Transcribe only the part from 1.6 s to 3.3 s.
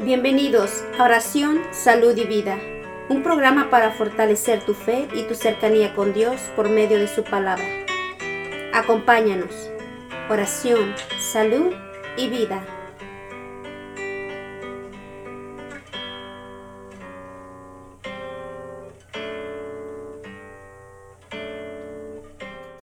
Salud y Vida, un